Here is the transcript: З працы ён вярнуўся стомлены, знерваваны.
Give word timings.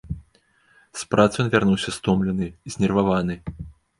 З 1.01 1.09
працы 1.11 1.35
ён 1.43 1.51
вярнуўся 1.57 1.93
стомлены, 1.97 2.47
знерваваны. 2.77 3.35